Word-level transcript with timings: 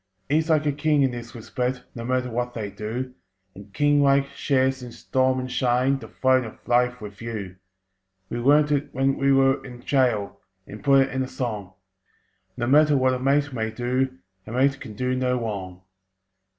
He's 0.27 0.49
like 0.49 0.65
a 0.65 0.71
king 0.71 1.03
in 1.03 1.11
this 1.11 1.35
respect 1.35 1.83
(No 1.93 2.03
matter 2.03 2.31
what 2.31 2.55
they 2.55 2.71
do), 2.71 3.13
And, 3.53 3.71
king 3.71 4.01
like, 4.01 4.25
shares 4.29 4.81
in 4.81 4.91
storm 4.91 5.39
and 5.39 5.51
shine 5.51 5.99
The 5.99 6.07
Throne 6.07 6.43
of 6.43 6.67
Life 6.67 7.01
with 7.01 7.21
you. 7.21 7.57
We 8.27 8.39
learnt 8.39 8.71
it 8.71 8.89
when 8.93 9.15
we 9.15 9.31
were 9.31 9.63
in 9.63 9.81
gaol, 9.87 10.41
And 10.65 10.83
put 10.83 11.01
it 11.07 11.11
in 11.13 11.21
a 11.21 11.27
song: 11.27 11.73
"No 12.57 12.65
matter 12.65 12.97
what 12.97 13.13
a 13.13 13.19
mate 13.19 13.53
may 13.53 13.69
do, 13.69 14.17
A 14.47 14.51
mate 14.51 14.79
can 14.81 14.95
do 14.95 15.15
no 15.15 15.39
wrong!" 15.39 15.83